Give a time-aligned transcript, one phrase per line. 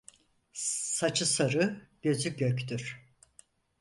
[0.53, 3.01] Saçı sarı gözü göktür.